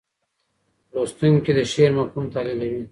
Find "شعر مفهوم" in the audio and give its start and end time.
1.71-2.25